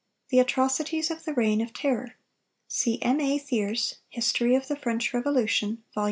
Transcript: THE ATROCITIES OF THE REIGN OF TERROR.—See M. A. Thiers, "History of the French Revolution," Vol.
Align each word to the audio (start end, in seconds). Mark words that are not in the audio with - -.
THE 0.29 0.39
ATROCITIES 0.39 1.11
OF 1.11 1.25
THE 1.25 1.33
REIGN 1.35 1.61
OF 1.61 1.73
TERROR.—See 1.73 2.99
M. 3.03 3.21
A. 3.21 3.37
Thiers, 3.37 3.97
"History 4.09 4.55
of 4.55 4.67
the 4.67 4.75
French 4.75 5.13
Revolution," 5.13 5.83
Vol. 5.93 5.99